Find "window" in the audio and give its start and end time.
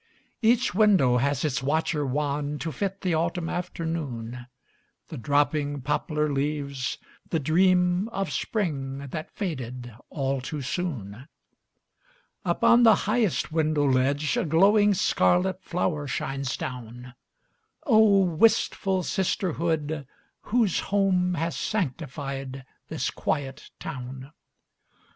0.73-1.17, 13.51-13.85